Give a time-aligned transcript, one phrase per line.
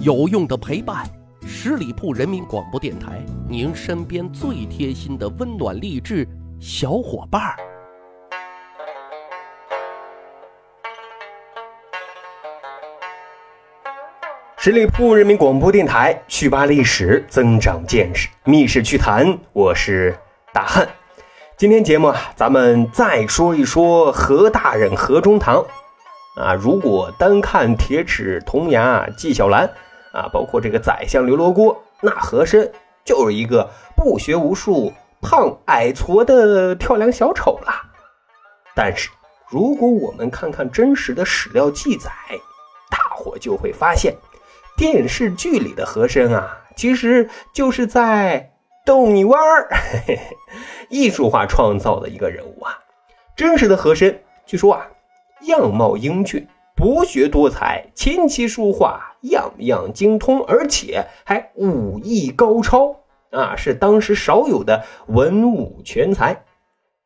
[0.00, 1.06] 有用的陪伴，
[1.46, 6.26] 十里铺人民广播电台，您身边最贴心的温暖励志
[6.58, 7.56] 小伙伴儿。
[14.56, 20.16] 十里铺人民广播电台，趣吧历史，增长见识，密室趣谈，我是
[20.54, 20.88] 大汉。
[21.58, 25.62] 今天节目啊，咱们再说一说何大人何中堂。
[26.34, 29.68] 啊，如果单看铁齿铜牙纪晓岚
[30.12, 32.72] 啊，包括这个宰相刘罗锅，那和珅
[33.04, 37.72] 就是一个不学无术、胖矮矬的跳梁小丑了。
[38.74, 39.10] 但是，
[39.46, 42.10] 如果我们看看真实的史料记载，
[42.90, 44.16] 大伙就会发现，
[44.74, 48.54] 电视剧里的和珅啊，其实就是在
[48.86, 49.68] 逗你玩儿，
[50.88, 52.78] 艺术化创造的一个人物啊。
[53.36, 54.86] 真实的和珅，据说啊。
[55.42, 56.46] 样貌英俊，
[56.76, 62.96] 博学多才，琴棋书画样样精通，而且还武艺高超
[63.30, 66.44] 啊，是当时少有的文武全才。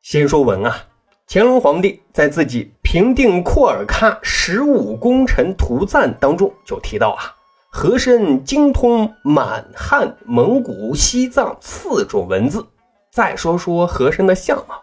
[0.02, 0.84] 先说文啊，
[1.28, 7.34] 乾隆皇帝在自己平定廓尔喀十五功臣图赞当中就提到啊，
[7.70, 12.66] 和珅精通满汉、蒙古、西藏四种文字。
[13.10, 14.82] 再说说和珅的相貌，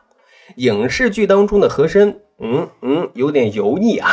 [0.55, 2.19] 影视剧当中的和珅。
[2.43, 4.09] 嗯嗯，有点油腻啊，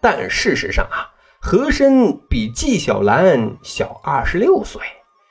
[0.00, 4.82] 但事实上啊，和珅比纪晓岚小二十六岁，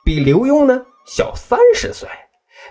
[0.02, 2.08] 比刘墉呢小三十岁，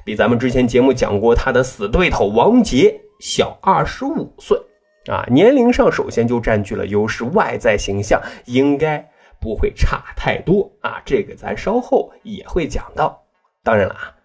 [0.04, 4.58] 比咱们之前节目讲过他的死对头王杰小二十五岁
[5.06, 9.08] 啊，年龄上首先就占据了优势，外在形象应该
[9.39, 13.22] 不会差太多啊，这个咱稍后也会讲到。
[13.64, 14.16] 当然了啊，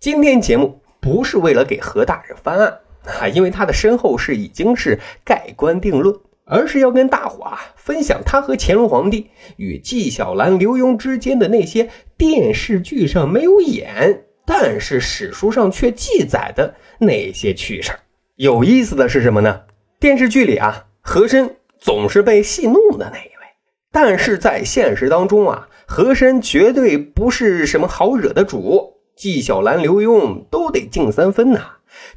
[0.00, 2.78] 今天节目不是为了给何大人翻案。
[3.04, 6.14] 啊，因为他的身后事已经是盖棺定论，
[6.44, 17.92] 而是要跟大伙啊分享他和乾隆皇帝与纪晓岚、刘墉之间的那些电视剧上没有演，但是史书上却记载的那些趣事
[18.36, 19.62] 有意思的是什么呢？
[20.00, 23.46] 电视剧里啊，和珅总是被戏弄的那一位，
[23.92, 31.60] 但是在现实当中啊，和珅绝对不是什么好惹的主，纪晓岚、刘墉都得敬三分呐。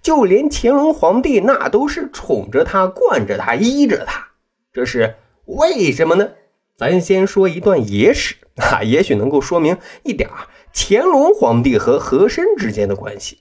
[0.01, 4.27] 就连乾隆皇帝那都是宠着他、惯着他、依着他，
[4.71, 5.15] 这是
[5.45, 6.29] 为什么呢？
[6.77, 10.29] 咱先说一段野史啊，也许能够说明一点
[10.73, 13.39] 乾隆皇帝和和珅之间的关系。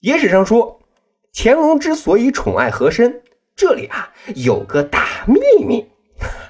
[0.00, 0.80] 野史上说，
[1.34, 3.22] 乾隆之所以宠爱和珅，
[3.56, 5.88] 这里啊有个大秘密，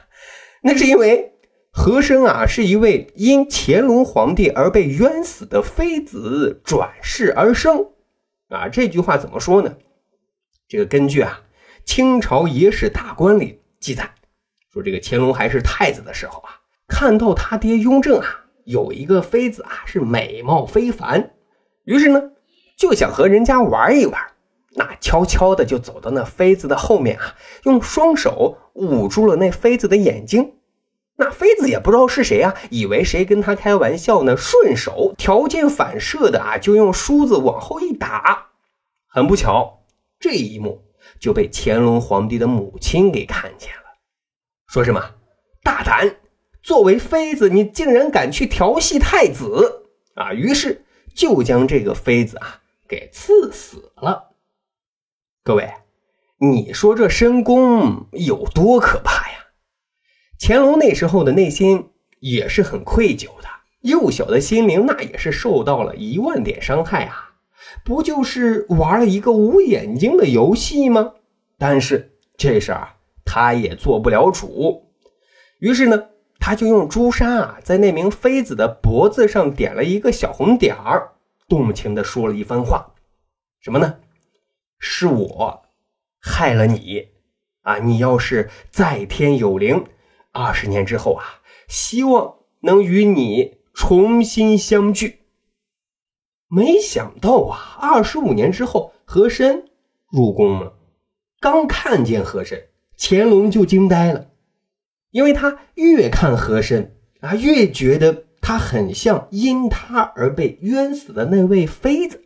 [0.63, 1.33] 那是因为
[1.71, 7.87] 和珅啊是一位因乾隆皇帝而被冤死的妃子转世而生。
[8.49, 9.77] 啊，这句话怎么说呢？
[10.69, 11.41] 这个根据啊
[11.85, 14.11] 《清朝野史大观》里记载，
[14.73, 21.35] 说这个乾隆还是太子的时候啊，看到他爹雍正啊有一个妃子啊是美貌非凡，
[21.85, 22.23] 于是呢
[22.77, 24.21] 就想和人家玩一玩，
[24.75, 30.56] 那悄悄的就走到那妃子的后面啊，用双手捂住了那妃子的眼睛。
[31.19, 38.49] 那妃子也不知道是谁啊，以为谁跟他开玩笑呢，顺手条件反射的啊，就用梳子往后一打。
[39.09, 39.81] 很不巧，
[40.21, 40.85] 这一幕
[41.19, 43.97] 就被乾隆皇帝的母亲给看见了，
[44.69, 45.15] 说什么
[45.63, 46.17] 大胆，
[46.63, 50.35] 作为妃子，你竟然敢去调戏太子啊！
[50.35, 50.85] 于是
[51.15, 54.33] 就将这个妃子啊给赐死了。
[55.43, 55.73] 各位，
[56.39, 59.26] 你说这深宫有多可怕？
[60.39, 63.49] 乾隆那时候的内心也是很愧疚的，
[63.81, 67.35] 幼小的心灵那也是受到了一万点伤害啊！
[67.85, 71.15] 不就是玩了一个无眼睛的游戏吗？
[71.59, 72.89] 但是这事儿
[73.25, 74.87] 他也做不了主，
[75.59, 76.09] 于是呢，
[76.39, 81.13] 他就用朱砂啊，在那名妃子的脖子上点了一个小红点儿，
[81.49, 82.95] 动情的说了一番话，
[83.61, 83.97] 什么呢？
[84.79, 85.63] 是我
[86.21, 87.09] 害了你
[87.63, 87.79] 啊！
[87.79, 89.87] 你要是在天有灵。
[90.37, 95.21] 二十年之后啊，希望能与你重新相聚。
[96.49, 99.65] 没想到啊，二十五年之后，和珅
[100.11, 100.75] 入宫了。
[101.41, 102.69] 刚看见和珅，
[102.99, 104.29] 乾隆就惊呆了，
[105.11, 112.25] 因为他越看和珅啊，越觉得他很像因他而被冤死的那位妃子。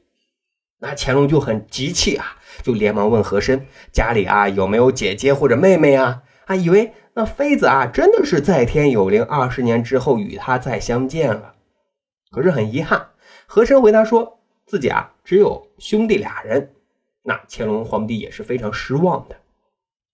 [0.80, 6.22] 那乾隆就很急气啊，就连忙问和珅家里啊有没有姐姐或者妹妹啊？
[6.46, 6.92] 啊，以为。
[7.20, 11.54] 那妃子啊，真的是在天有灵，二十年之后与他再相见了。
[12.30, 13.10] 可是很遗憾，
[13.44, 16.72] 和珅回答说自己啊只有兄弟俩人。
[17.22, 19.36] 那乾隆皇帝也是非常失望的。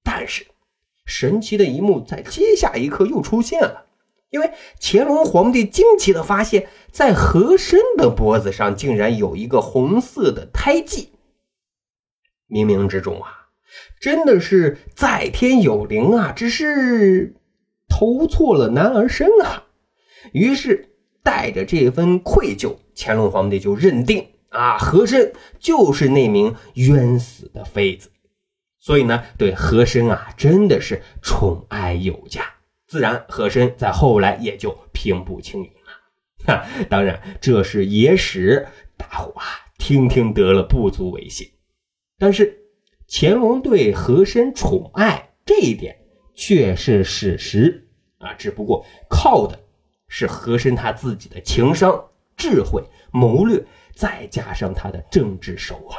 [0.03, 0.49] 但是
[1.05, 3.87] 神奇的一幕在接下一刻又出现了。
[4.31, 4.50] 因为
[4.81, 11.12] 乾隆皇帝惊奇的发现，在和珅的脖子上竟然有一个红色的胎记。
[12.49, 13.35] 冥冥之中啊，
[14.00, 16.32] 真的是在天有灵啊！
[16.32, 17.34] 只是
[17.88, 19.64] 投错了男儿身啊。
[20.32, 20.90] 于是
[21.22, 28.10] 带着这份愧疚，乾隆皇帝就认定啊，和珅就是那名冤死的妃子。
[28.78, 32.42] 所以呢，对和珅啊，真的是宠爱有加。
[32.86, 36.54] 自然，和珅在后来也就平步青云了。
[36.54, 38.66] 哈，当然这是野史，
[38.96, 39.44] 大伙啊
[39.76, 41.50] 听听得了，不足为信。
[42.16, 42.65] 但是
[43.08, 45.97] 乾隆对和珅宠爱这一点
[46.35, 47.88] 却是事实
[48.19, 49.58] 啊，只不过靠的
[50.08, 52.82] 是和珅他自己的情商、智慧、
[53.12, 53.64] 谋略，
[53.94, 55.99] 再加上他的政治手腕。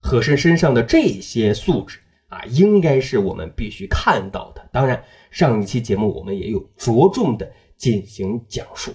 [0.00, 4.68] 和珅身上的这些素质啊，应该是我们必须看到的。
[4.72, 8.92] 当然，上一期节目我们也有着重的进行讲述。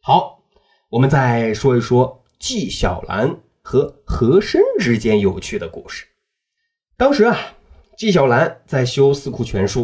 [0.00, 0.42] 好，
[0.88, 3.40] 我们再说一说纪晓岚。
[3.62, 6.06] 和和珅之间有趣的故事。
[6.96, 7.36] 当时啊，
[7.96, 9.82] 纪晓岚在修《四库全书》，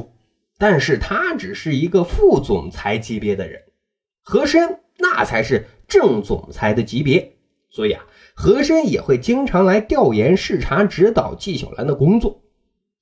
[0.58, 3.62] 但是他只是一个副总裁级别的人，
[4.22, 7.36] 和珅那才是正总裁的级别，
[7.70, 8.04] 所以啊，
[8.34, 12.42] 和珅也会经常来调研、视察、指导纪晓岚的工作。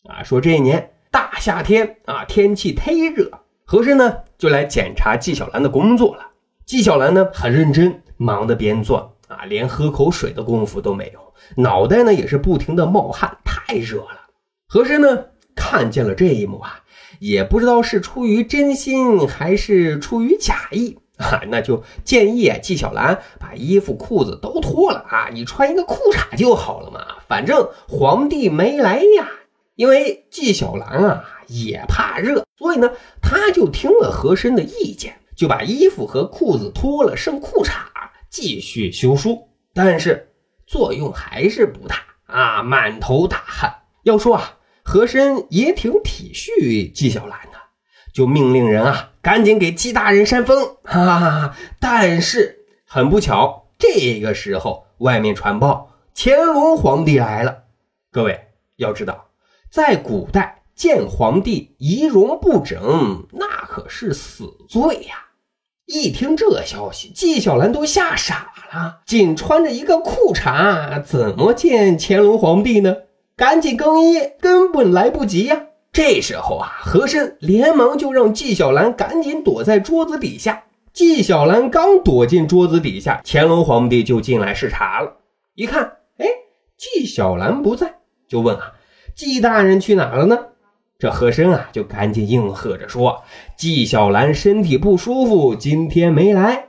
[0.05, 3.31] 啊，说这一年大夏天啊，天气忒热，
[3.64, 6.31] 和珅呢就来检查纪晓岚的工作了。
[6.64, 9.16] 纪晓岚呢很认真，忙得边做。
[9.38, 11.21] 啊，连喝口水的功夫都没有，
[11.62, 14.27] 脑袋呢也是不停的冒汗，太热了。
[14.67, 16.83] 和珅呢看见了这一幕啊，
[17.19, 29.29] 也不知道是出于真心还是出于假意啊，那就建议纪晓岚把衣服裤子都脱了啊，你穿一个裤衩就好了嘛，反正皇帝没来呀。
[29.77, 32.91] 因为纪晓岚啊也怕热，所以呢
[33.21, 37.73] 他就听了和珅的意见，就把衣服和裤子脱了，剩裤衩。
[38.37, 40.35] 继续修书，但是
[40.67, 43.75] 作用还是不大啊，满头大汗。
[44.03, 47.56] 要说啊，和珅也挺体恤纪晓岚的，
[48.12, 50.77] 就命令人啊，赶紧给纪大人扇风。
[50.85, 57.62] 哈哈，但是很不巧，这个时候外面传报乾隆皇帝来了。
[58.12, 59.29] 各位要知道，
[59.71, 65.23] 在古代见皇帝仪容不整，那可是死罪呀。
[65.87, 68.99] 一听这消息，纪晓岚都吓傻了。
[69.06, 72.97] 仅穿着一个裤衩，怎么见乾隆皇帝呢？
[73.37, 75.67] 赶紧更衣，根本来不及呀！
[75.93, 80.65] 这时候啊，和珅连忙就让纪晓岚赶紧躲在桌子底下。
[80.93, 85.19] 纪晓岚刚躲进桌子底下，乾隆皇帝就进来视察了。
[85.55, 86.27] 一看，哎，
[86.77, 87.94] 纪晓岚不在，
[88.27, 88.73] 就问啊
[89.15, 90.37] ：“纪大人去哪了呢？”
[90.99, 93.23] 这和珅啊，就赶紧应和着说
[93.57, 96.69] ：“纪晓岚身体不舒服，今天没来。”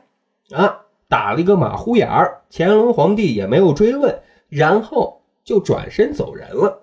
[0.53, 2.41] 啊，打了一个马虎眼儿。
[2.51, 6.81] 乾隆皇帝也没有追问，然后就转身走人了。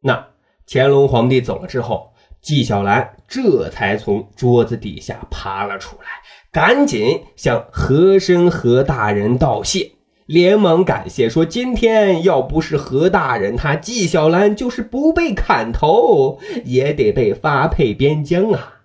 [0.00, 0.28] 那
[0.66, 6.06] 乾隆皇帝走了之后，纪晓岚这才从桌子底下爬了出来，
[6.50, 9.92] 赶紧向和珅和大人道谢。
[10.28, 18.82] 连忙感谢说：“今天要不是何大人，他纪晓岚就是不被砍头，也得被发配边疆啊！”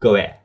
[0.00, 0.36] 各位，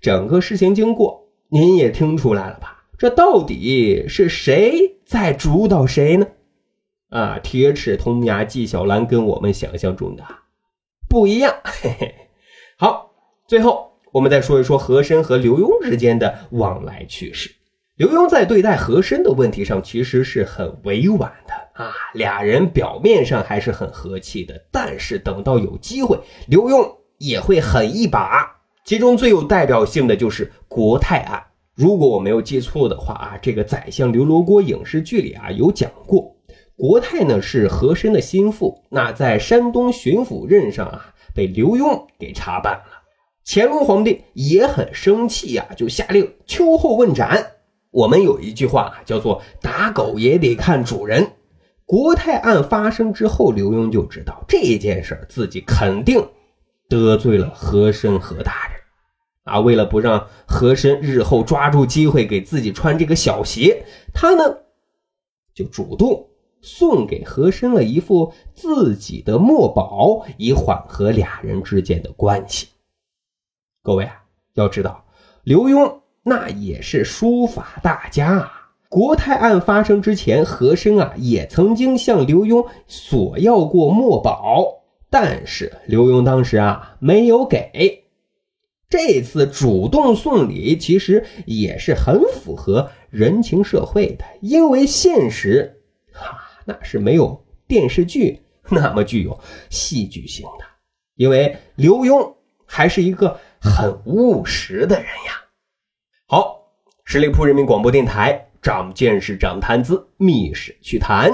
[0.00, 2.84] 整个事情经过您也听出来了吧？
[2.96, 6.28] 这到底是谁在主导谁呢？
[7.10, 10.24] 啊，铁齿铜牙纪晓岚跟我们想象中的
[11.10, 11.54] 不一样。
[11.62, 12.14] 嘿嘿。
[12.78, 13.12] 好，
[13.46, 17.54] 最后我们再说一说和珅和刘墉之间的往来趣事。
[17.96, 26.18] 刘墉在对待和珅的问题上其实是很委婉的啊，俩人表面上还是很和气的，但是等到有机会，
[26.48, 28.50] 刘墉也会狠一把。
[28.84, 31.42] 其中最有代表性的就是国泰案。
[31.74, 36.34] 如果我没有记错的话啊，这个《宰相刘罗锅》影视剧里啊有讲过，
[36.76, 42.84] 国泰呢是和珅的心腹，那在山东巡抚任上啊被刘墉给查办了。
[43.44, 47.52] 乾隆皇帝也很生气呀，就下令秋后问斩。
[47.92, 51.32] 我们有一句话叫做“打狗也得看主人”。
[51.84, 56.26] 国泰案发生之后，刘墉就知道这件事自己肯定
[56.88, 58.80] 得罪了和珅和大人
[59.44, 59.60] 啊。
[59.60, 63.84] 为了不让和珅日后抓住机会给自己穿这个小鞋，
[64.14, 64.42] 他呢
[65.54, 66.30] 就主动
[66.62, 72.68] 送给和珅了一副自己的墨宝，以缓和俩人之间的关系。
[73.82, 74.22] 各位啊，
[74.54, 75.04] 要知道
[75.44, 76.01] 刘墉。
[76.24, 78.58] 那也是书法大家啊！
[78.88, 88.04] 国泰案发生之前，和珅啊也曾经向刘墉索要过墨宝，但是刘墉当时啊没有给。
[88.88, 95.80] 这次主动送礼，其实也是很符合人情社会的，因为现实，
[96.12, 100.66] 哈，那是没有电视剧那么具有戏剧性的。
[101.16, 102.34] 因为刘墉
[102.66, 105.41] 还是一个很务实的人呀。
[106.32, 106.70] 好，
[107.04, 111.30] 十里铺人民广播电台，长见识，长谈资，密室趣谈。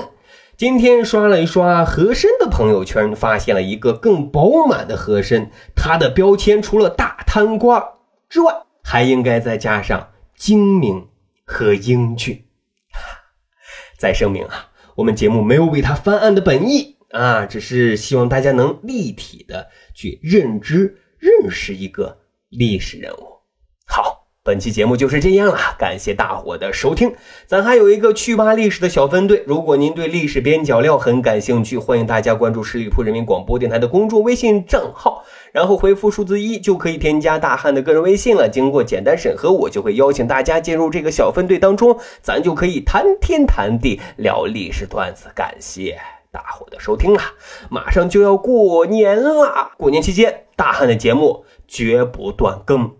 [0.56, 5.52] 今天刷了一刷和珅的朋友圈，发现了一个更饱满的和珅。
[5.76, 7.80] 他的标签除了大贪官
[8.28, 8.52] 之外，
[8.82, 11.06] 还应该再加上精明
[11.44, 12.46] 和英俊。
[13.96, 23.37] 再声明啊，我们节目没有为他翻案的本意啊，只是希望大家能立体的去认知、认识一个历史人物。
[24.48, 27.14] 本期节目就是这样了，感谢大伙的收听。
[27.44, 38.48] 咱还有一个趣吧历史的小分队，如果您对历史边角料很感兴趣，欢迎大家关注十里铺人民广播电台的公众微信账号，然后回复数字一就可以添加大汉的个人微信了。
[38.48, 45.26] 经过简单审核，我就会邀请大家进入这个小分队当中，咱就可以谈天谈地聊历史段子。
[45.34, 45.98] 感谢
[46.32, 47.20] 大伙的收听了，
[47.68, 52.97] 马上就要过年了，过年期间大汉的节目绝不断更。